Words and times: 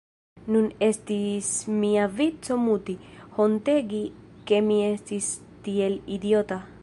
Nun 0.53 0.63
estis 0.85 1.49
mia 1.83 2.07
vico 2.21 2.57
muti, 2.63 2.97
hontegi 3.37 4.01
ke 4.53 4.65
mi 4.71 4.83
estis 4.89 5.31
tiel 5.69 6.01
idiota. 6.19 6.63